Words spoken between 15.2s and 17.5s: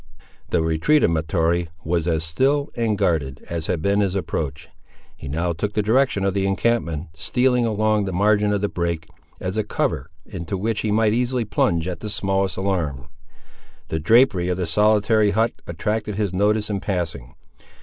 hut attracted his notice in passing.